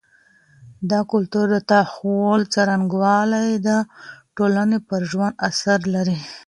[0.89, 3.69] د کلتور د تحول څرنګوالی د
[4.35, 6.19] ټولني پر ژوند اثر لري.